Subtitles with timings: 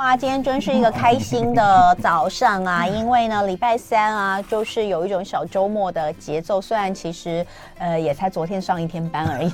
[0.00, 2.86] 哇，今天真是一个开心的早上啊！
[2.86, 6.58] 因为呢，礼拜三啊，就是有一种小周末的节奏。
[6.58, 7.46] 虽然其实
[7.76, 9.52] 呃也才昨天上一天班而已，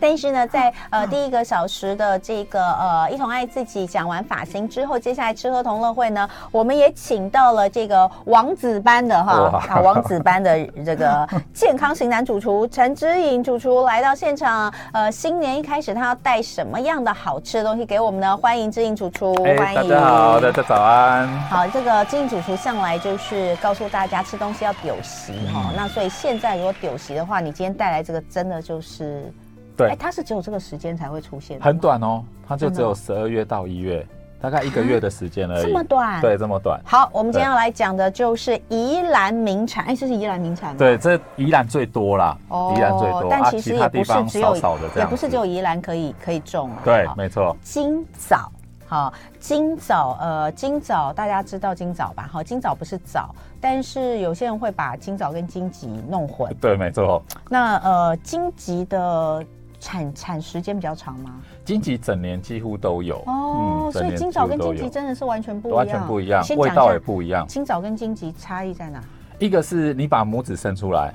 [0.00, 14.72] 但是呢，在呃第一个小时的这个呃一同爱自己讲完发型之后，接下来吃喝同乐会呢，我们也请到了这个王子班的哈，啊王子班的这个健康型男主厨陈之颖主厨来到现场。
[14.94, 18.34] 呃，新年一开始，他要带什么样的好吃的东西给我们呢？
[18.34, 19.73] 欢迎之颖主厨，欢迎。
[19.74, 21.26] 大家好，大家早安。
[21.50, 25.72] 好，这个金主厨向来就是告诉大家吃东西要丢席哈。
[25.74, 29.32] 那所以现在如果丢席的话，你今天带来这个真的就是，
[29.76, 34.06] 对，哎，它是只有这个时间才会出现，很短哦，它就只有十二月到一月，
[34.40, 35.62] 大概一个月的时间而已。
[35.64, 36.20] 这么短？
[36.20, 36.80] 对，这么短。
[36.84, 40.76] 好，我们今天要来讲的就是宜兰名产，哎，这是宜兰名产吗？
[40.78, 44.56] 对，这宜兰最多啦，哦，宜兰最多，但其实也不是只有，
[44.94, 46.70] 也不是只有宜兰可以可以种。
[46.84, 47.56] 对，没错。
[47.64, 48.52] 今早。
[48.86, 52.28] 好，今早呃，今早大家知道今早吧？
[52.30, 56.54] 好，今早不是早，但是有些人会把今早跟荆棘弄混。
[56.60, 57.22] 对，没错。
[57.48, 59.44] 那呃，荆棘的
[59.80, 61.40] 产产时间比较长吗？
[61.64, 67.46] 荆棘整年几乎都有哦，嗯、所以今早跟荆棘真的是完全不一样，完全不一样，味道也不一样。
[67.48, 69.02] 今早跟荆棘差异在哪？
[69.38, 71.12] 一个是你把拇指伸出来。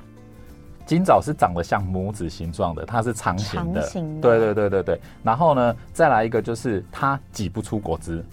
[0.90, 5.00] 今早是长得像拇指形状的，它是长形的，长形的，对对对对对。
[5.22, 8.24] 然后呢，再来一个就是它挤不出果汁，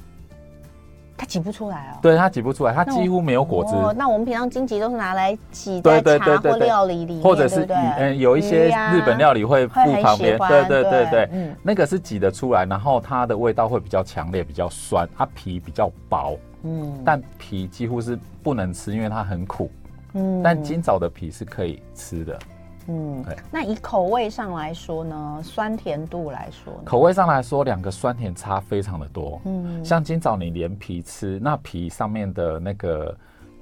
[1.16, 2.00] 它挤不出来哦。
[2.02, 3.76] 对，它挤不出来，它几乎没有果汁。
[3.76, 11.10] 哦、那我们平常金桔都是拿来挤在茶或料理里面，或者是嗯，有一些日本料理会附旁边，对对对。
[11.12, 19.70] 对，嗯，那个是挤得出来，然后它的味道会比较强烈，比较酸，它皮比较薄，嗯，但皮几乎是不能吃，因为它很苦。
[20.18, 22.40] 嗯，但今早的皮是可以吃的。
[22.88, 23.36] 嗯，对。
[23.52, 29.42] 那以口味上来说呢，酸甜度来说，口味上来说，两个酸甜差非常的多。
[29.46, 33.14] 嗯，像今早你连皮吃，那皮上面的那个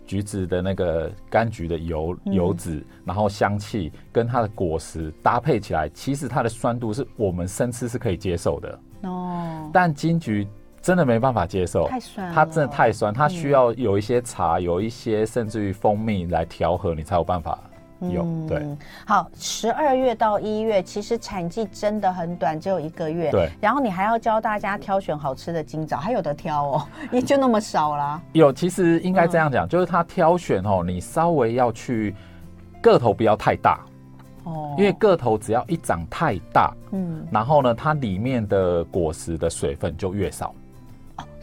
[0.05, 8.79] 橘子的那个柑橘的油油脂，然后香气跟它的果实搭配起来，其实它的酸度是我们生吃是可以接受的。
[9.01, 10.47] 哦，但金桔
[10.85, 17.57] 真的没办法接受，太酸，它真的太酸，它需要有一些茶，有一些甚至于蜂蜜来调和，你才有办法。
[18.01, 18.63] 有对，
[19.03, 23.31] 好，十二月到一月，其实产季真的很短，只有一个月。
[23.31, 28.21] 对，然后你还要教大家挑选好吃的今早，还有的挑哦， 也就那么少啦。
[28.33, 32.13] 有，其实应该这样讲，就是它挑选哦，你稍微要去
[32.79, 33.79] 个头不要太大
[34.43, 40.53] 哦，因为个头只要一长太大，嗯，然后呢，它里面的果实的水分就越少。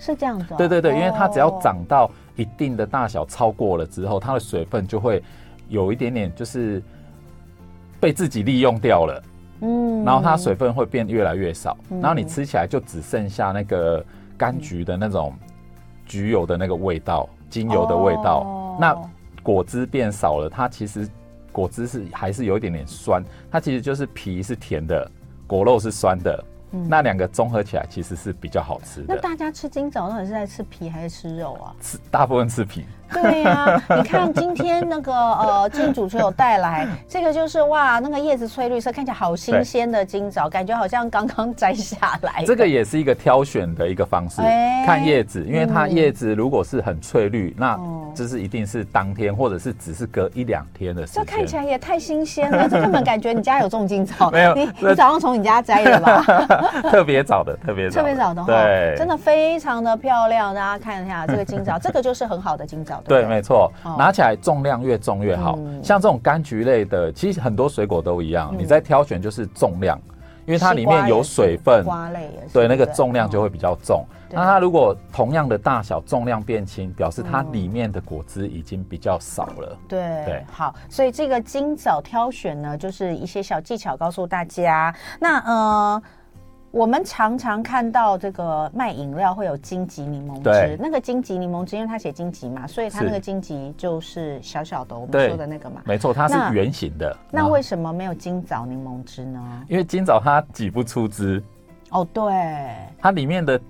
[0.02, 0.54] 哦，是这样子。
[0.58, 5.22] 对对对，因为它只要长到一定的大小，超过了之后，它的水分就会。
[5.68, 6.82] 有一点点就是
[7.98, 9.22] 被自己利用掉了，
[9.60, 14.04] 嗯，然后它水分会变越来越少，然后你吃起来就只剩下那个
[14.38, 15.32] 柑橘的那种
[16.04, 18.76] 橘油的那个味道，精油的味道。
[18.78, 18.94] 那
[19.42, 21.08] 果汁变少了，它其实
[21.50, 25.10] 果汁是还是有一点点酸，它其实就是皮是甜的，
[25.46, 26.44] 果肉是酸的。
[26.72, 29.14] 那两个综合起来其实是比较好吃的。
[29.14, 31.74] 那大家吃金枣到底是在吃皮还是吃肉啊？
[31.80, 32.84] 吃大部分吃皮。
[33.12, 42.44] 对呀、啊，你看今天那个呃，之颖主持有带来这个，就是哇，那个叶子翠绿色，看起来好新鲜的今早，感觉好像刚刚摘下来。
[42.46, 47.80] 这个也是一个挑选的一个方式，欸、看叶子，因为它叶子如果是很翠绿，嗯、那
[48.14, 51.24] 这是一定是当天或者是只是隔一两天的时间。
[51.24, 54.54] 这看起来也太新鲜了，这根本感觉你家有种今早， 没有？
[54.54, 56.22] 你你早上从你家摘的吧？
[56.90, 60.54] 特别早的，特别早，特别早的，对，真的非常的漂亮。
[60.54, 63.70] 大家看一下这个金早，这个就是很好的金早，对，没错。
[63.98, 68.54] 拿起来重量越重越好，像这种柑橘类的，其实很多水果都一样。
[68.56, 70.00] 你在挑选就是重量，
[70.46, 74.04] 因为它里面有水分，瓜类对，那个重量就会比较重。
[74.30, 79.76] 那它如果同样的大小，重量变轻，表示它里面的果汁已经比较少了。
[79.86, 84.94] 对对，好，所以这个今早挑选呢，就是一些小技巧告诉大家。
[85.20, 86.02] 那呃。
[86.72, 95.82] 我们常常看到这个卖饮料会有荆棘柠檬汁，那个荆棘柠檬汁，因为它写荆棘嘛，所以它那个荆棘就是小小的，我们说的那个嘛。
[95.84, 97.14] 没错，它是圆形的。
[97.30, 99.62] 那，那为什么没有今早柠檬汁呢？
[99.68, 101.42] 因为今早它挤不出汁。
[101.90, 102.32] 哦，对，
[102.98, 103.60] 它里面的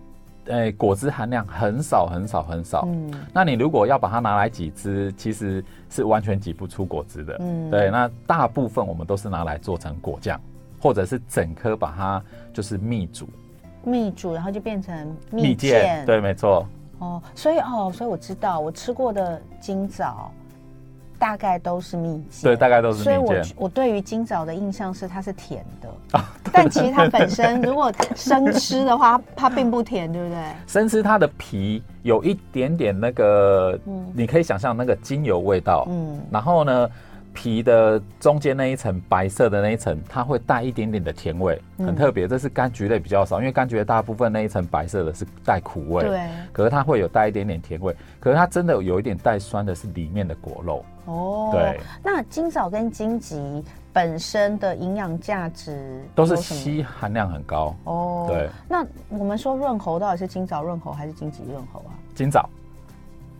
[0.44, 2.84] 诶果汁含量很少很少很少。
[2.87, 7.37] 嗯，那你如果要把它拿来挤汁，其实是完全挤不出果汁的。
[7.40, 10.40] 嗯，对，那大部分我们都是拿来做成果酱。
[10.82, 12.20] 或者是整颗把它
[12.52, 13.29] 就是蜜煮，
[13.84, 16.67] 蜜煮然后就变成蜜饯，对，没错。
[16.99, 20.32] 哦，所以哦，所以我知道我吃过的今早，
[21.20, 23.26] 大概都是蜜饯，对，大概都是蜜饯。
[23.26, 30.38] 所以我我对于金枣的印象是它是甜的，啊、 但其实它本身如果生吃的话， 它并不甜，对不对？
[30.67, 36.90] 生吃它的皮有一点点那个，嗯、你可以想象那个精油味道，嗯，然后呢，
[37.32, 42.29] 皮的中间那一层白色的那一层，它会带一点点的甜味，很特别。
[42.29, 46.20] 这是柑橘类比较少，因为柑橘类大部分那一层白色的是带苦味，对。
[46.52, 50.84] 可是它会有带一点点甜味，可是它真的有一点带酸的是里面的果肉。
[51.06, 51.81] 哦，对。
[52.02, 57.75] 那金枣跟荆棘本身的营养价值都是硒含量很高。
[57.84, 58.49] 哦，对。
[58.69, 61.93] 那我们说润喉到底是金枣润喉还是荆棘润喉啊？
[62.14, 62.49] 金枣。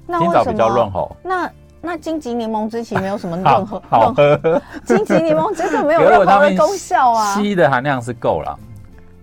[0.05, 1.17] 那金枣比较润喉。
[1.23, 1.49] 那
[1.83, 4.63] 那荆棘柠檬汁其实没有什么 任何，好喝。
[4.85, 7.35] 荆棘柠檬汁就没有 任何的功效啊。
[7.37, 8.59] 硒的含量是够了。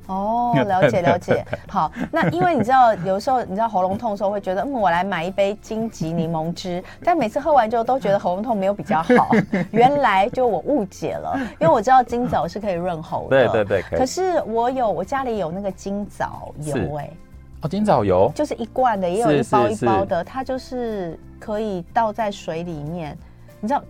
[0.07, 1.45] 哦，了解了解。
[1.69, 9.29] 好，那因为你知道，有时候你知道喉咙痛的时候会觉得，嗯，我来买一杯荆棘柠檬汁，但每次喝完之后都觉得喉咙痛没有比较好。
[9.69, 13.47] 原来就我误解了，因为我知道金枣是可以润喉的。
[13.47, 13.97] 对对对，可。
[13.99, 17.09] 可是我有，我家里有那个金枣油哎。
[17.61, 23.17] 哦，金枣油就是一罐的，也有一包一包的，它就是可以倒在水里面。
[23.59, 23.83] 你知道，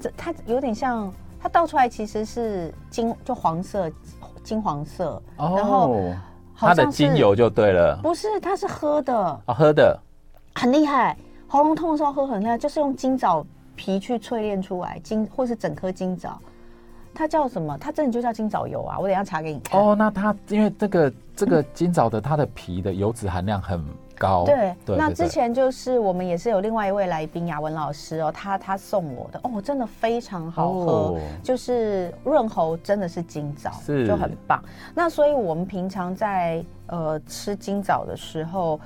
[0.00, 3.90] 这它有点像，它倒出来其实是金，就黄色，
[4.44, 5.20] 金黄色。
[5.38, 6.00] 哦，然后
[6.56, 7.98] 它的精油就对了。
[8.02, 9.14] 不是，它是喝的。
[9.46, 9.98] 哦，喝的，
[10.54, 11.16] 很厉害。
[11.48, 13.44] 喉咙痛的时候喝很厉害，就是用金枣
[13.74, 16.40] 皮去淬炼出来，金或是整颗金枣。
[17.16, 17.76] 它叫什么？
[17.78, 18.98] 它真的就叫金枣油啊！
[18.98, 19.80] 我等一下查给你看。
[19.80, 23.82] 哦，那它因为这个这个金枣的它的皮的油脂含量很
[24.18, 24.44] 高。
[24.44, 34.62] 对，那之前就是我们也是有另外一位来宾雅文老师哦，他他送我的哦，真的非常好喝，哦、就是润喉真的是金枣，是就很棒。
[34.94, 38.78] 那所以我们平常在呃吃金枣的时候，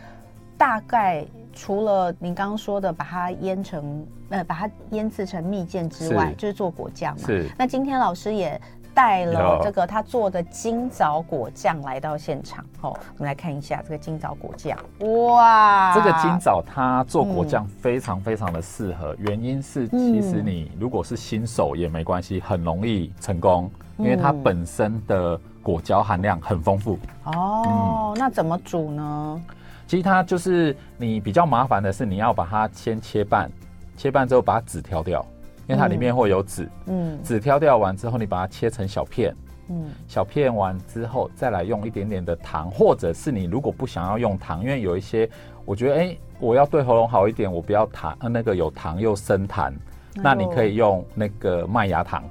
[0.56, 1.24] 大概
[1.60, 4.06] 除了您刚刚说的把它腌成。
[4.30, 7.26] 呃，把它腌制成蜜饯之外，是就是做果酱嘛。
[7.26, 7.50] 是。
[7.58, 8.58] 那今天老师也
[8.94, 12.64] 带了这个他做的金枣果酱来到现场。
[12.78, 14.78] 好、哦，我们来看一下这个金枣果酱。
[15.24, 15.92] 哇！
[15.96, 23.68] 这个金枣它做果酱非常非常的适合，嗯、原因是其实你如果是新手也没关系，很容易成功，
[23.98, 26.96] 因为它本身的果胶含量很丰富。
[27.24, 29.42] 哦，嗯、那怎么煮呢？
[29.90, 33.50] 其实它就是你比较麻烦的是，你要把它先切半。
[33.96, 35.20] 切半之后把籽挑掉，
[35.66, 36.70] 因为它里面会有籽。
[36.86, 39.34] 嗯，籽挑掉完之后，你把它切成小片。
[39.68, 45.28] 嗯，小片完之后，再来用一点点的糖，或者是你如果不想要用糖，因为有一些
[45.64, 49.72] 我觉得，哎、欸，我要对喉咙好一点，我不要糖，那个有糖又生痰，
[50.14, 52.22] 那你可以用那个麦芽糖。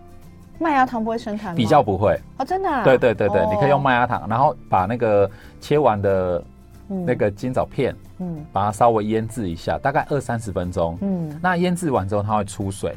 [0.60, 1.56] 麦芽糖不会生痰吗？
[1.56, 2.86] 比较不会哦，真的、啊。
[2.86, 5.30] 对对对对，哦、你可以用麦芽糖，然后把那个
[5.60, 6.42] 切完的。
[6.90, 12.96] 那个金枣片，嗯，把它稍微腌制一下，大概二三十分钟，嗯，那腌制完之后它会出水，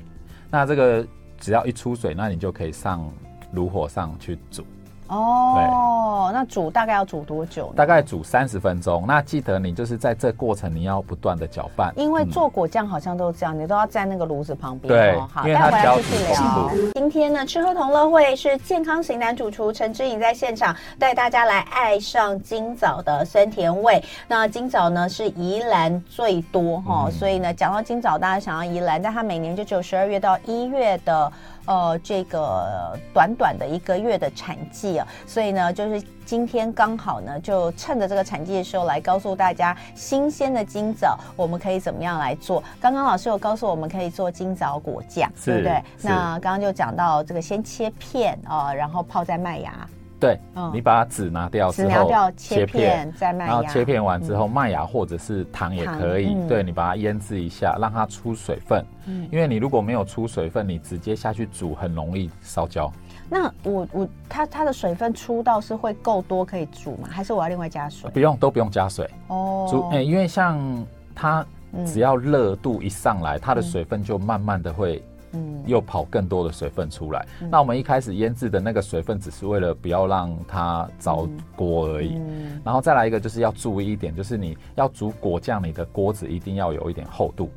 [0.51, 1.07] 那这个
[1.39, 3.07] 只要一出水，那你就可以上
[3.53, 4.65] 炉火上去煮。
[5.13, 7.71] 哦，那煮大概要煮多久？
[7.77, 9.05] 大概煮三十分钟。
[9.07, 14.89] 那记得你就是在这过程你要不断的搅拌，因为做果酱好像都这样，嗯、你都要在那个炉子旁边。
[14.89, 16.71] 对，好，待会来继续聊。
[16.95, 24.03] 今天呢，吃喝同乐会是健康型男主厨陈志颖在现场带大家来爱上今早的酸甜味。
[24.27, 31.31] 那今早呢是宜兰最多哈，嗯、所以呢讲到今早，大家想要宜兰，但它每年就只有十二月到一月的。
[31.65, 42.63] 呃，这个短短的一个月的产季啊，所以呢，就是今天刚好呢，就趁着这个产季的时候来告诉大家，新鲜的金枣我们可以怎么样来做。
[42.81, 45.83] 刚刚老师有告诉我们可以做金枣果酱，对不对？
[46.01, 49.73] 那刚刚就讲到这个，先切片啊、呃，然后泡在麦芽。
[50.21, 56.33] 对，嗯、你把籽拿掉之后，掉，切片，再麦芽，然后切片完之后，麦芽或者是糖也可以。
[56.33, 58.85] 嗯、对，你把它腌制一下，让它出水分。
[59.07, 62.89] 嗯，因为你如果没有出水分，你直接下去煮，很容易烧焦。
[63.33, 67.09] 那我我它它的水分出到是会够多可以煮吗？
[67.11, 68.11] 还是我要另外加水？
[68.11, 69.09] 不用，都不用加水。
[69.29, 70.61] 哦，煮哎、欸，因为像
[71.15, 71.43] 它
[71.87, 75.03] 只要热度一上来，嗯、它的水分就慢慢的会。
[75.35, 77.27] 嗯，又跑更多的水分出来。
[77.41, 82.17] 嗯、那我们一开始腌制的那个水分，只是为了不要让它着锅而已。
[82.17, 87.51] 嗯、然后再来一个，就是要注意一点，就是你要煮果酱，你的锅子一定要有一点厚度。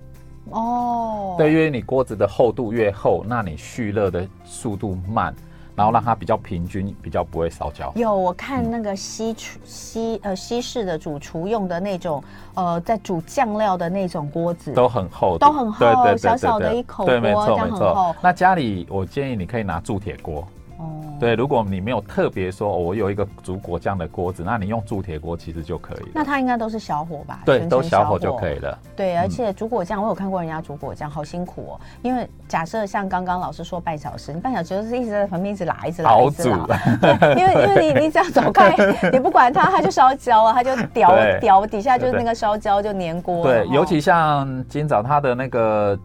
[0.51, 5.36] 哦，对，因为你锅子的厚度越厚，那你蓄热的速度慢。
[5.75, 7.91] 然后让它比较平均，比较不会烧焦。
[7.96, 15.86] 有我看那个西厨西呃西式的主厨用的那种呃在煮酱料的那种锅子，都很厚，都很厚，
[16.17, 18.15] 小小的一口锅，对，没错没错。
[18.22, 20.48] 那家里我建议你可以拿铸铁锅。
[20.86, 26.12] 哦，对，如果你没有特别说，哦，我有一个煮果酱的锅子，那你用铸铁锅其实就可以了。
[26.13, 27.42] 那它应该都是小火吧？
[27.46, 28.77] 对，都小火就可以了。
[28.96, 31.80] 对，而且煮果酱，我有看过人家煮果酱，好辛苦哦。
[32.01, 36.65] 因为假设像刚刚老师说半小时，你半小时就是一直在旁边一直拉，一直拉，一直拉。
[37.01, 38.75] 对，因为因为你你只要走开，
[39.12, 43.44] 你不管它，它就烧焦了，它就掉掉底下就是那个烧焦就粘锅。
[43.44, 45.98] 对，尤其像今早它的那个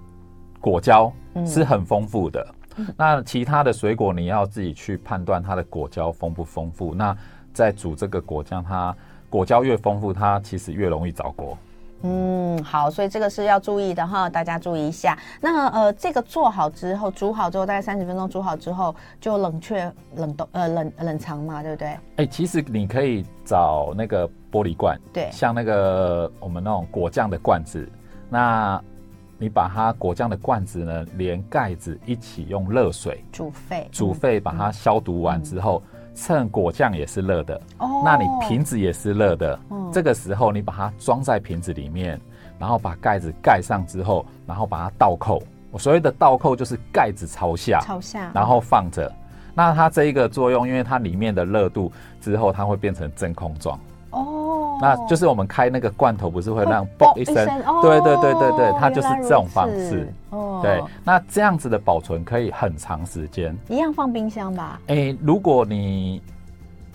[0.61, 1.13] 果胶
[1.45, 2.47] 是很丰富的。
[2.97, 6.95] 那其他的水果你要自己去判断它的果胶丰不丰富。
[6.95, 7.17] 那
[7.53, 8.95] 在煮这个果酱，它
[9.29, 11.57] 果胶越丰富，它其实越容易着锅。
[12.03, 15.19] 嗯，好，所以这个是要注意的哈，大家注意一下。
[15.41, 21.99] 那呃，这个做好之后，煮好之后大概三十分钟，煮好之后就冷却、冷冻、呃冷冷藏嘛，对不对？
[22.17, 27.87] 哎、其实你可以找那个玻璃罐，对，像那个我们那种果酱的罐子，
[28.29, 28.83] 那。
[29.41, 42.21] 你把它果酱的罐子呢，连盖子一起用热水煮沸，煮沸把它消毒完之后，嗯、趁果酱也是热的，哦，那你瓶子也是热的，嗯，这个时候你把它装在瓶子里面，
[42.59, 45.43] 然后把盖子盖上之后，然后把它倒扣。
[45.71, 49.11] 我所谓的倒扣就是盖子朝下，朝下，然后放着。
[49.55, 53.81] 那它这一个作用，因为它里面的热度之后，它会变成真空状。
[54.81, 57.35] 哦，那就是我们开那个罐头，不是会让嘣一声？
[57.83, 60.13] 对对对对对，它就是这种方式。
[60.31, 63.57] 哦，对，那这样子的保存可以很长时间。
[63.69, 64.81] 一样放冰箱吧？
[64.89, 66.23] 哎，如果你。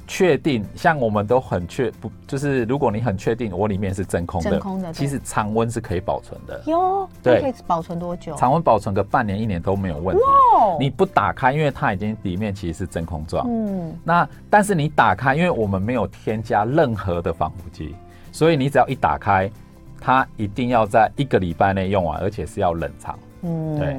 [0.07, 6.61] 确定，像我们都很确不，就是如果你很确定我里面是真空的，真空的，其实常温是可以保存的。
[6.67, 8.35] 哟，对，可以保存多久？
[8.35, 10.21] 常温保存个半年一年都没有问题。
[10.21, 13.47] 哇，你不打开，因为它已经里面其实是真空状。
[13.49, 17.95] 嗯，那但是你打开，因为我们没有添加任何的防腐剂，
[18.31, 19.49] 所以你只要一打开，
[19.99, 23.17] 它一定要在一个礼拜内用完，而且是要冷藏。
[23.47, 23.95] 嗯，对，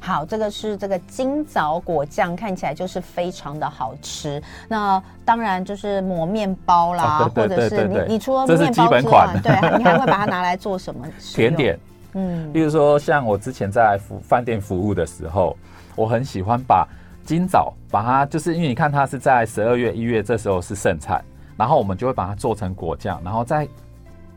[0.00, 4.42] 好，这个是这个金枣果酱，看起来就是非常的好吃。
[4.66, 11.78] 那当然就是抹面包啦，或者是你你除了面包之外，对，你还会把它拿来做什么 甜点？
[12.14, 15.56] 嗯，例如说像我之前在服饭店服务的时候，
[15.94, 16.88] 我很喜欢把
[17.24, 21.22] 今早把它，就是因为你看它是在十二月一月这时候是盛产，
[21.56, 23.68] 然后我们就会把它做成果酱，然后在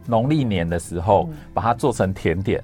[0.05, 2.61] 农历年的时候把它做成甜点。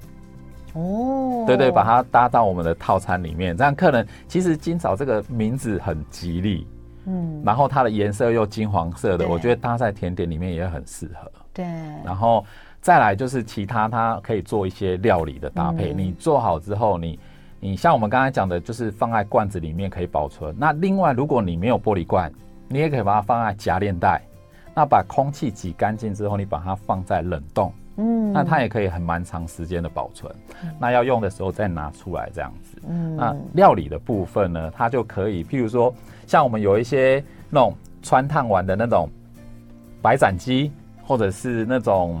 [0.74, 6.66] 哦，对对，把它搭到我们的套餐里面，这样客人其实今早这个名字很吉利，
[7.06, 11.30] 嗯，然后它的颜色又金黄色的，我觉得搭在甜点里面也很适合。
[11.52, 11.64] 对，
[12.04, 12.44] 然后
[12.80, 15.92] 再来就是其他，它可以做一些料理的搭配。
[15.92, 17.18] 你做好之后，你
[17.58, 20.54] 你像我们刚才讲的，就是放在罐子里面可以保存。
[20.56, 22.32] 那另外，如果你没有玻璃罐，
[22.68, 24.22] 你也可以把它放在夹链袋，
[24.74, 27.72] 那把空气挤干净之后，你把它放在冷冻。
[27.98, 32.78] 嗯，那它也可以很蛮长时间的保存，嗯，那要用的时候再拿出来这样子。
[32.88, 35.92] 嗯，那料理的部分呢，它就可以，譬如说，
[36.26, 39.08] 像我们有一些那种穿烫完的那种
[40.00, 40.72] 白斩鸡，
[41.04, 42.20] 或者是那种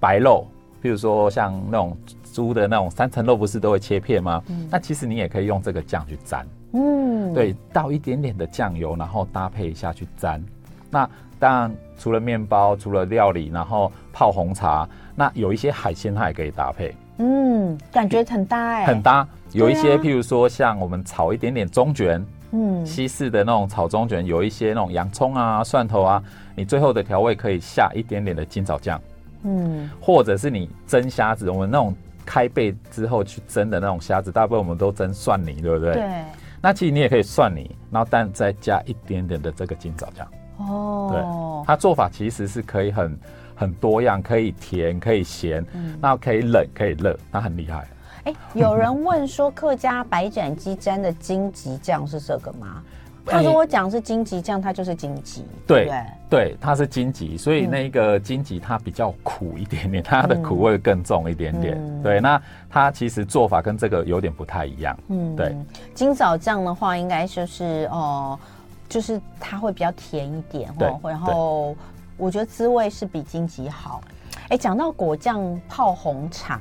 [0.00, 0.46] 白肉，
[0.82, 1.96] 譬如说像那种
[2.32, 4.42] 猪的那种三层肉，不是都会切片吗？
[4.48, 6.46] 嗯，那其实你也可以用这个酱去沾。
[6.72, 10.42] 嗯，对，倒一点点的酱油，然后搭配一下去沾。
[10.90, 11.08] 那
[11.38, 16.94] 当然，除了面包，除了料理，然后泡红茶，那有一些海鲜它也可以搭配。
[17.18, 19.26] 嗯，感觉很搭哎、欸，很搭。
[19.52, 26.22] 有一些，譬如说像我们炒一点点中卷，嗯，西式的那种炒中卷，有一些那种洋葱啊、蒜头啊，
[26.54, 29.00] 你最后的调味可以下一点点的金枣酱，
[29.44, 31.94] 嗯，或者是你蒸虾子，我们那种
[32.26, 35.94] 开背之后去蒸的那种虾子，大部分我们都蒸蒜泥，对不对？
[35.94, 36.24] 对。
[36.60, 40.26] 那其实你也可以蒜泥，然后但再加一点点的这个金枣酱。
[40.58, 43.18] 哦，对，它做法其实是可以很
[43.54, 47.86] 很多样，可以甜，可以咸，嗯，那可以冷，可以热，它很厉害。
[48.24, 52.82] 哎，有人问说客家白斩鸡沾的荆棘酱是这个吗？
[53.28, 61.76] 他说我讲是荆棘酱，它就是荆棘，对对，对，它是荆棘，所以那个荆棘它比较苦一点点， 它的苦味更重一点点。
[61.76, 64.96] 嗯、对，那它其实做法跟这个有点不太一样。
[65.08, 65.56] 嗯，对，
[65.92, 68.38] 今早酱的话，应该就是哦。
[68.40, 68.55] 呃
[68.88, 71.76] 就是它会比较甜一点，然后
[72.16, 74.00] 我觉得滋味是比金桔好。
[74.48, 76.60] 哎，讲到果酱泡红茶，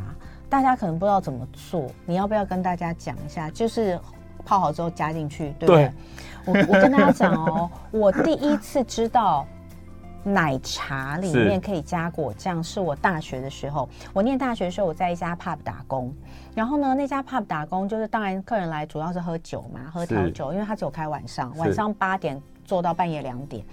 [0.49, 3.49] 大家可能不知道怎么做，你要不要跟大家讲一下？
[3.51, 3.99] 就是
[4.43, 5.85] 泡好之后加进去，对不对？
[5.85, 5.93] 对。
[6.45, 9.45] 我我跟大家讲哦，我第一次知道。
[10.25, 13.87] 奶茶里面可以加果酱，是我大学的时候。
[14.11, 16.11] 我念大学的时候，我在一家 pub 打工。
[16.55, 23.63] 然后呢，那家 pub 打工就是，当然客人来主要是喝酒嘛，喝调酒，因为他只有开晚上，晚上八点做到半夜两点。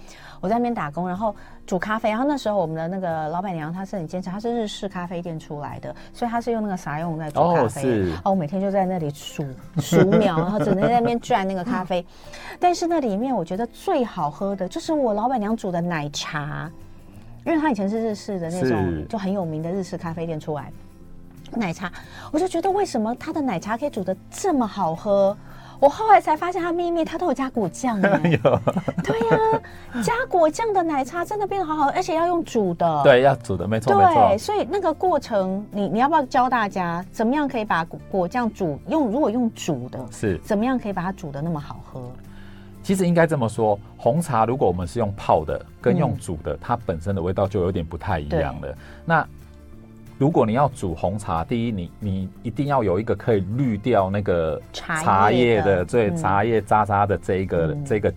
[0.43, 1.33] 我在那边打工，然后
[1.65, 2.09] 煮咖啡。
[2.09, 7.81] 然后那时候我们的那个老板娘她是很坚持，她是日式咖啡店出来的，所以她是用那个啥用在煮咖啡。
[7.81, 8.13] 哦，是。
[8.25, 9.45] 哦，我每天就在那里数
[9.77, 12.05] 数秒，然后整天在那边转那个咖啡。
[12.59, 16.69] 但是那里面我觉得最好喝的就是我老板娘煮的奶茶，
[17.45, 20.69] 因为她以前是日式的那种就很有名的日式咖啡店出来
[21.53, 21.89] 奶茶，
[22.33, 25.37] 我就觉得为什么她的奶茶可以煮的这么好喝？
[25.83, 28.09] 我后来才发现，它秘密它都有加果酱的。
[28.29, 28.61] 有，
[29.03, 29.37] 对呀、
[29.91, 33.01] 啊，加果酱的奶茶真的变得好好，而且要用煮的。
[33.03, 34.37] 对，要煮的，没错，对，没错。
[34.37, 39.11] 所以那个过程，你你要不要教大家怎么样可以把果酱煮用？
[39.11, 42.01] 如果用煮的，是怎么样可以把它煮的那么好喝？
[42.81, 48.73] 其实应该这么说，红茶如果我们是用泡的，跟用煮的，嗯、它本身的味道就有点不太一样了。
[49.03, 49.27] 那
[50.17, 58.13] 如果你要煮红茶，第一，你你一定要有一个可以滤掉那个茶叶的，对，茶叶渣渣的这一个、嗯、这个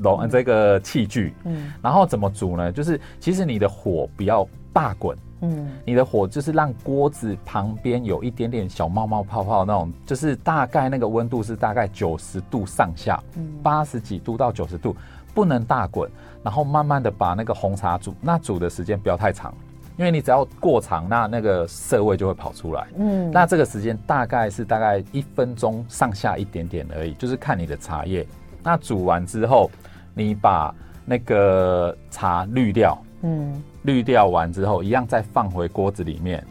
[0.00, 1.32] 容、嗯、这个器具。
[1.44, 2.72] 嗯，然后怎么煮呢？
[2.72, 13.22] 就是其实你的火不要大滚，嗯，你的火就是让锅子旁边有一点点小冒冒泡泡那种，就是大概那个温度是大概九十度上下，
[13.62, 14.94] 八十几度到九十度，
[15.32, 16.10] 不能大滚，
[16.42, 19.54] 然后慢慢的把那个红茶煮，那煮的时间不要太长。
[19.96, 22.86] 因为你只要过长，那那个涩味就会跑出来。
[22.96, 28.26] 嗯，那这个时间大概是大概一分钟上下一点点而已，就是看你的茶叶。
[28.62, 29.70] 那煮完之后，
[30.14, 32.96] 你把那个茶滤掉。
[33.22, 36.44] 嗯，滤掉完之后，一样再放回锅子里面。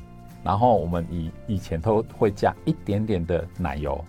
[0.43, 4.03] 然后我们以以前都会加一点点的奶油。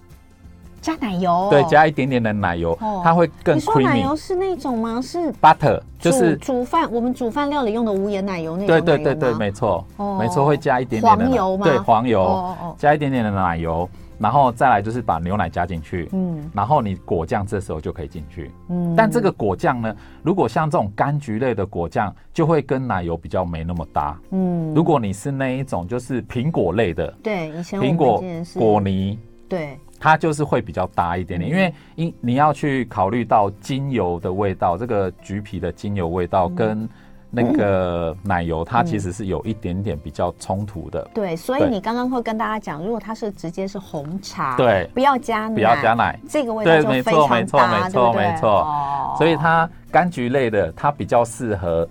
[0.83, 3.79] 加奶油、哦，对，加一点点的奶油，哦、它会更 creamy。
[3.79, 5.01] 你说奶油是那种吗？
[5.01, 8.67] 是 butter，就是煮饭我们煮饭料理用的无盐奶油那种。
[8.67, 11.65] 对对对对，没错，哦、没错，会加一点点的黄油吗？
[11.65, 28.21] 对，黄油，加一点点的奶油，然后再来就是把牛奶加进去，嗯，然后你果酱这时候就可以进去，嗯，但这个果酱呢，如果像这种柑橘类的果酱，就会跟奶油比较没那么搭，嗯，如果你是那一种就是苹果类的，对，以前苹果
[28.55, 29.17] 果泥，
[29.49, 29.79] 对。
[30.03, 36.89] 它就是会比较搭一点点，因为因你要去考虑到精油的味道，这个橘皮的精油味道跟
[37.31, 41.09] 那个奶油，它其实是有一点点比较冲突的。
[41.15, 49.15] 对，所以你刚刚会跟大家讲，如果它是直接是红茶，对，不要加奶，不要加奶，这个味道就非常搭，没错，没错，没错，没错。
[49.17, 51.89] 所以它柑橘类的，它比较适合。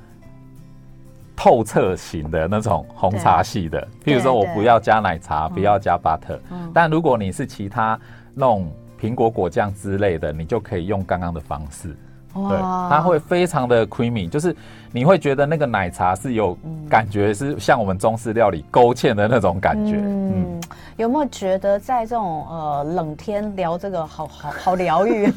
[1.43, 6.38] 透彻型的那种红茶系的，譬如说我不要加奶茶，不要加 butter，
[6.71, 7.99] 但如果你是其他
[8.36, 11.97] 那种苹果果酱之类的，你就可以用刚刚的方式，
[12.32, 12.56] 对，
[12.88, 14.56] 它会非常的 creamy，就是
[14.91, 16.56] 你会觉得那个奶茶是有
[16.88, 19.95] 感觉，是像我们中式料理勾芡的那种感觉。
[19.97, 20.62] 嗯，
[20.97, 25.34] 有没有觉得在这种呃冷天聊这个好好好疗愈？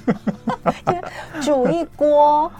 [1.41, 2.53] 煮一锅。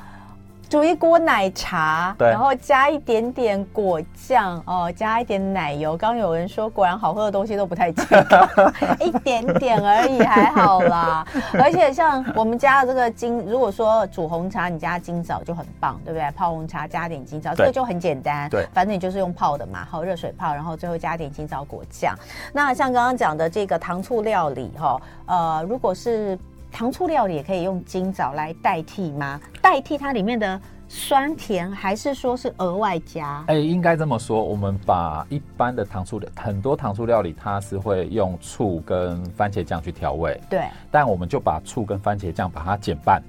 [0.75, 5.97] 煮一锅奶茶，对然后加一点点果酱哦，加一点奶油。
[5.97, 8.49] 刚有人说，果然好喝的东西都不太健康，
[8.99, 11.25] 一点点而已，还好啦。
[11.53, 16.29] 而且像我们家的这个金，如果说煮红茶，你加金枣就很棒，对不对？
[16.33, 18.51] 泡红茶加点金枣，对这个就很简单。
[18.51, 22.17] 对，反正你就是用泡的嘛，好热水泡，然后最后加点金枣果酱。
[22.53, 26.37] 那像刚刚讲的这个糖醋料理，哈，呃，如果是。
[26.75, 29.41] 糖醋料理也可以用金枣来代替吗？
[29.63, 33.45] 代替它里面的酸甜，还是说是额外加？
[33.47, 40.65] 哎、欸，应该这么说，我们把一般的糖醋料，很多糖醋料理它是会用醋跟番茄酱去调味，对。
[40.91, 43.23] 但我们就把醋跟番茄酱把它减半，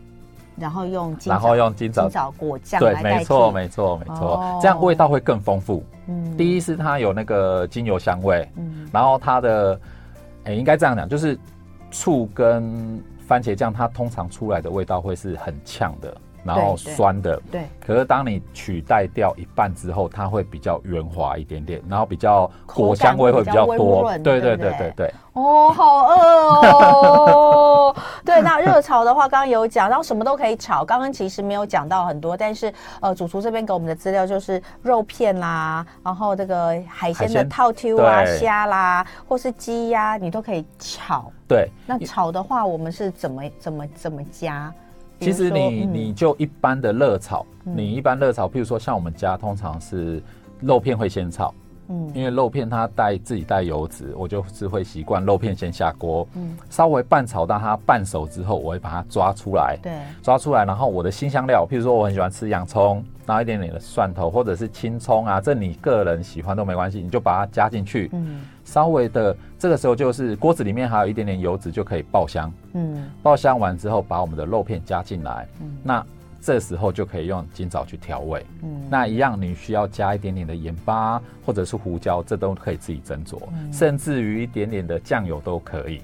[0.58, 5.84] 然后用金然后用金枣金枣果酱对，没错没错没错，哦、这样味道会更丰富。
[6.08, 9.80] 嗯，第一是它有那个精油香味，嗯，然后它的，
[10.46, 11.38] 哎、欸，应该这样讲，就是
[11.92, 17.36] 醋跟番茄酱它通常出来的味道会是很呛的，然后酸的。
[17.52, 17.62] 对。
[17.62, 24.12] 对，可是当你取代掉一半之后，它会比较圆滑一点点，然后比较果香味会比较多。
[24.24, 25.14] 对对对对对。
[25.34, 27.96] 哦，好饿哦。
[28.24, 30.86] 对，那热炒的话，刚刚有讲，然后什么都可以炒。
[30.86, 41.32] 刚刚其实没有讲到很多，但是呃，主厨这边给我们的资料就是肉片啦，然后这个海鲜的套 Q 啊、虾啦，或是鸡呀，你都可以炒。
[41.48, 44.74] 对，那炒的话，我们是怎么怎么怎么加？
[45.20, 50.22] 其实你你就一般的热炒，你一般热炒，譬如说像我们家通常是
[50.62, 51.54] 肉片会先炒，
[51.88, 68.42] 嗯，因为肉片它带自己带油脂，我就是会习惯肉片先下锅，嗯，稍微拌炒到它半熟之后，我会把它抓出来，对，抓出来，然后我的新香料，譬如说我很喜欢吃洋葱，然后一点点的蒜头或者是青葱啊，这你个人喜欢都没关系，你就把它加进去，嗯。
[68.66, 72.52] 稍微的，这个时候就是锅子里面还有一点点油脂，就可以爆香。
[72.74, 75.48] 嗯，爆香完之后，把我们的肉片加进来。
[75.62, 76.04] 嗯，那
[76.46, 78.46] 这时候就可以用金枣去调味。
[78.62, 86.00] 嗯，那一样你需要加一点点的盐巴或者是胡椒，这都可以自己斟酌，嗯、甚至于一点点的酱油都可以。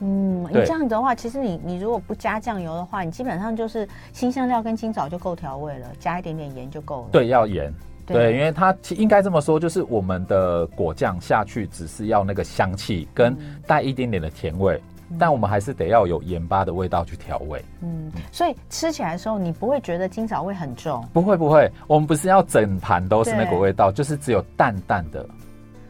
[0.00, 7.08] 嗯，你这样的话，其实你你如果不加酱油的话，你基本上就是新香料跟金枣就够调味了，加一点点盐就够了。
[7.12, 7.72] 对，要盐。
[8.04, 13.36] 对，对，因为它应该这么说，就是我们的果酱下去只是要那个香气跟
[13.66, 17.64] 带一点点的甜味，嗯、但我们还是得要有盐巴的味道去调味。
[17.80, 21.06] 嗯，所以吃起来的时候，你不会觉得今早味很重？
[21.12, 25.24] 不会不会，我们不是要整盘都是那个味道，就是只有淡淡的。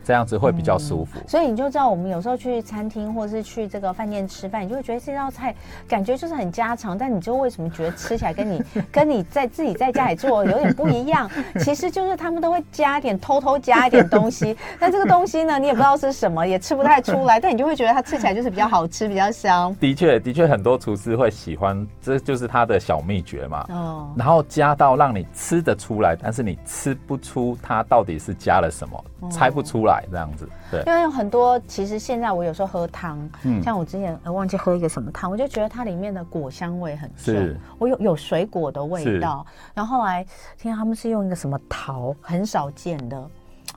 [0.08, 5.54] 这样子会比较舒服，嗯，所以你就知道，我们有时候去餐厅或者是去这个饭店吃饭，你就会觉得这道菜
[5.86, 11.30] 感觉就是很家常，但你就为什么觉得吃起来跟你 跟你在自己在家里做有点不一样？
[11.60, 19.76] 其实就是他们都会加一点，偷偷加一点东西，但这个东西呢，你也不知道是什么，也吃不太出来，但你就会觉得它吃起来就是比较好吃，比较香。
[19.78, 23.66] 的确，的确，很多厨师会喜欢，这就是他的小秘诀嘛。
[23.68, 29.04] 哦，然后加到让你吃得出来，但是你吃不出它到底是加了什么。
[29.32, 43.30] 猜不出来这样子，对，因为有很多，其实现在我有时候喝汤，嗯，像我之前忘记喝一个什么汤，我就觉得它里面的果香味很重，我有有水果的味道，然后后来听他们是用一个什么桃，很少见的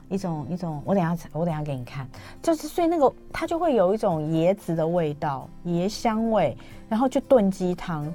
[0.08, 2.06] 一种一种，我等下我等下给你看，
[2.42, 6.56] 就是所以那个它就会有一种椰子的味道，椰香味，
[6.88, 8.12] 然后就炖鸡汤。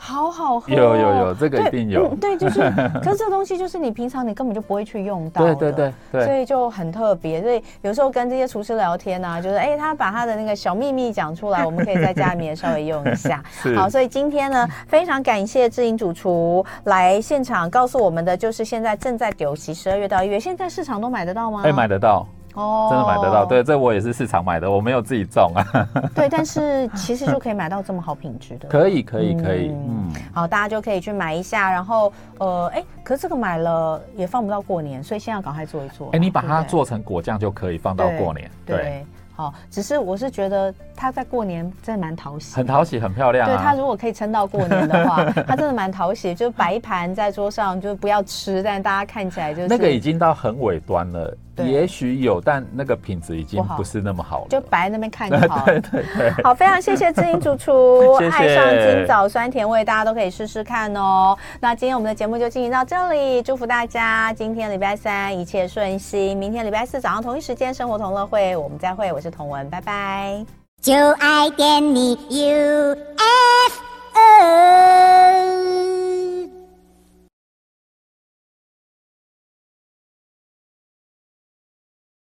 [0.00, 2.08] 好好喝，有有有，这个一定有。
[2.08, 2.60] 嗯、对，就是，
[3.02, 7.42] 可是这个东西就是你平常你根本就不会去用到的，对对对，所以就很特别。
[7.42, 13.42] 所以有时候跟这些厨师聊天啊，就是哎，他把他的那个小秘密讲出来，我们可以在家里面稍微用一下。
[13.76, 21.62] 好，所以今天呢，非常感谢志颖主厨来现场告诉我们的，就是现在正在丢席十二月到一月，现在市场都买得到吗？
[21.62, 22.26] 可以买得到。
[22.58, 25.88] 哦，真的买得到，对，这我也是市场买的，我没有自己种啊。
[26.12, 28.66] 对，但是其实就可以买到这么好品质的。
[28.68, 36.10] 可以，可以，可以，嗯，好，大家就可以去买一下，然后呃，哎，可是这个买了也放不到过年，所以现在要赶快做一做。
[36.10, 39.06] 哎，你把它做成果酱就可以放到过年，对。
[39.36, 43.46] 好，只是我是觉得它在过年真的蛮讨喜，很讨喜，很漂亮。
[43.48, 51.38] 对，它如果可以撑到过年的话，它真的蛮讨喜，就摆一盘在桌上，就不要吃，但大家看起来就是那个已经到很尾端了。
[51.66, 54.46] 也许有，但那个品质已经不是那么好了。
[54.48, 55.64] 就摆在那边看就 好。
[55.64, 56.30] 对对对。
[56.42, 61.36] 好，非常谢谢志颖主厨， 谢谢爱上金枣酸甜味，大家都可以试试看哦。
[61.60, 70.44] 那今天我们的节目就进行到这里，祝福大家今天礼拜三一切顺心，明天礼拜四早上同一时间生活同乐会我们再会，我是童文，拜拜。
[70.80, 72.98] 就爱点你 UFO。